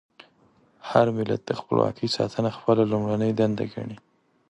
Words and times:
هر 0.89 1.07
ملت 1.17 1.41
د 1.45 1.51
خپلواکۍ 1.59 2.07
ساتنه 2.17 2.49
خپله 2.57 2.83
لومړنۍ 2.91 3.31
دنده 3.39 3.65
ګڼي. 3.73 3.97